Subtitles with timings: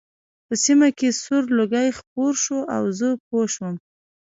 [0.45, 3.75] په سیمه کې سور لوګی خپور شو او زه پوه شوم